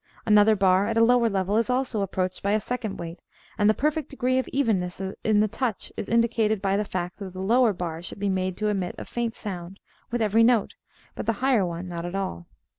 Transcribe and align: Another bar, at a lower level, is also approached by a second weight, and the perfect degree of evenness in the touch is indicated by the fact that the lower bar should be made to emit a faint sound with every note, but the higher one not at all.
Another 0.25 0.55
bar, 0.55 0.87
at 0.87 0.97
a 0.97 1.03
lower 1.03 1.29
level, 1.29 1.57
is 1.57 1.69
also 1.69 2.01
approached 2.01 2.41
by 2.41 2.53
a 2.53 2.59
second 2.59 2.97
weight, 2.97 3.19
and 3.55 3.69
the 3.69 3.73
perfect 3.75 4.09
degree 4.09 4.39
of 4.39 4.47
evenness 4.47 4.99
in 5.23 5.41
the 5.41 5.47
touch 5.47 5.91
is 5.95 6.09
indicated 6.09 6.59
by 6.59 6.75
the 6.75 6.83
fact 6.83 7.19
that 7.19 7.33
the 7.33 7.39
lower 7.39 7.71
bar 7.71 8.01
should 8.01 8.17
be 8.17 8.27
made 8.27 8.57
to 8.57 8.67
emit 8.67 8.95
a 8.97 9.05
faint 9.05 9.35
sound 9.35 9.79
with 10.09 10.19
every 10.23 10.43
note, 10.43 10.73
but 11.13 11.27
the 11.27 11.33
higher 11.33 11.67
one 11.67 11.87
not 11.87 12.03
at 12.03 12.15
all. 12.15 12.47